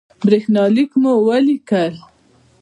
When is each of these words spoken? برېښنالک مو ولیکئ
برېښنالک 0.25 0.89
مو 1.01 1.13
ولیکئ 1.27 1.93